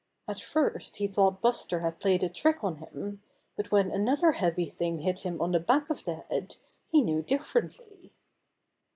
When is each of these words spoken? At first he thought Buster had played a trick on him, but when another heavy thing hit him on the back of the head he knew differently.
At 0.27 0.39
first 0.39 0.95
he 0.95 1.05
thought 1.05 1.43
Buster 1.43 1.81
had 1.81 1.99
played 1.99 2.23
a 2.23 2.27
trick 2.29 2.63
on 2.63 2.77
him, 2.77 3.21
but 3.55 3.69
when 3.71 3.91
another 3.91 4.31
heavy 4.31 4.65
thing 4.65 4.97
hit 4.97 5.19
him 5.19 5.39
on 5.39 5.51
the 5.51 5.59
back 5.59 5.91
of 5.91 6.05
the 6.05 6.23
head 6.31 6.55
he 6.87 7.03
knew 7.03 7.21
differently. 7.21 8.11